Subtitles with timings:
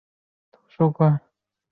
[0.03, 0.07] 林肯
[0.51, 1.21] 当场暴毙。